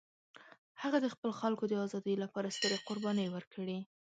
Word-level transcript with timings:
هغه 0.81 0.97
د 1.01 1.07
خپل 1.13 1.31
خلکو 1.41 1.63
د 1.67 1.73
ازادۍ 1.85 2.15
لپاره 2.23 2.53
سترې 2.55 2.77
قربانۍ 2.87 3.27
ورکړې. 3.31 3.79